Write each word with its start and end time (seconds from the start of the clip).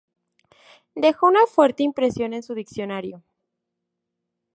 Dejó 0.95 1.27
una 1.27 1.45
fuerte 1.45 1.83
impresión 1.83 2.33
en 2.33 2.41
su 2.41 2.55
diccionario. 2.55 3.21